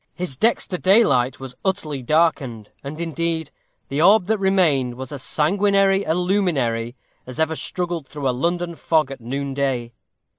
His 0.15 0.35
dexter 0.35 0.79
daylight 0.79 1.39
was 1.39 1.53
utterly 1.63 2.01
darkened, 2.01 2.71
and, 2.83 2.99
indeed, 2.99 3.51
the 3.87 4.01
orb 4.01 4.25
that 4.25 4.39
remained 4.39 4.95
was 4.95 5.11
as 5.11 5.21
sanguinary 5.21 6.03
a 6.05 6.15
luminary 6.15 6.95
as 7.27 7.39
ever 7.39 7.55
struggled 7.55 8.07
through 8.07 8.27
a 8.27 8.31
London 8.33 8.73
fog 8.75 9.11
at 9.11 9.21
noonday. 9.21 9.91